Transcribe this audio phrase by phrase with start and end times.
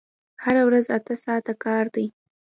[0.43, 2.05] هره ورځ اته ساعته کار دی!